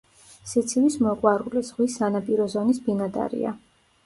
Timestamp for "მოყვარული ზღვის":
1.07-1.99